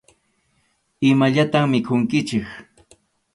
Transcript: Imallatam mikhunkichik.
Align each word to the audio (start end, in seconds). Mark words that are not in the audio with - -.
Imallatam 1.09 1.69
mikhunkichik. 1.75 2.49